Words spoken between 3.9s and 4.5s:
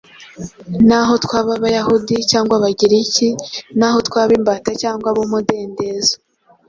twaba